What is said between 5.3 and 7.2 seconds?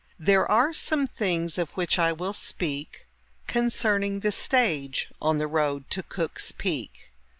the road to Cook's Peak.